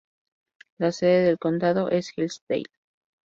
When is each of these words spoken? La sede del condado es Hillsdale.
La 0.79 0.91
sede 0.91 1.25
del 1.25 1.37
condado 1.37 1.91
es 1.91 2.11
Hillsdale. 2.17 2.63